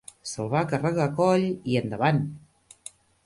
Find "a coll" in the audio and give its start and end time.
1.09-1.45